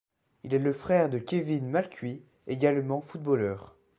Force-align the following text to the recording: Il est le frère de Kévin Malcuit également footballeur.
Il 0.43 0.55
est 0.55 0.57
le 0.57 0.73
frère 0.73 1.11
de 1.11 1.19
Kévin 1.19 1.61
Malcuit 1.61 2.23
également 2.47 3.01
footballeur. 3.01 3.75